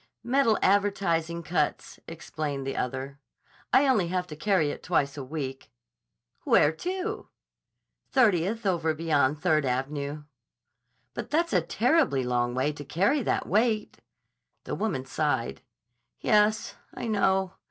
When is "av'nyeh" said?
9.63-10.23